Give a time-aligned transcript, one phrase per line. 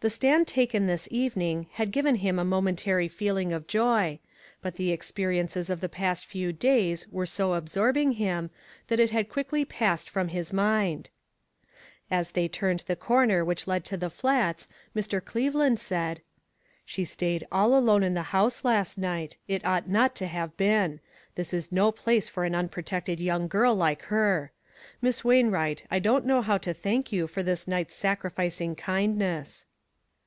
[0.00, 4.18] The stand taken this evening had given him a momentary feeling of joy;
[4.60, 8.50] but the experiences of the past few days were so absorbing him,
[8.88, 11.08] that it had quickly passed from his mind.
[12.10, 13.70] As they turned the corner 504 ONE COMMONPLACE DAY.
[13.70, 14.14] which led to the
[14.90, 15.24] Flats, Mr.
[15.24, 16.20] Cleveland said:"
[16.84, 21.00] She stayed all alone in the house last night; it ought not to have been.
[21.34, 24.52] This is no place for an unprotected young girl like her.
[25.00, 29.64] Miss Wainwright, I don't know how to thank you for this night's sacrificing kindness."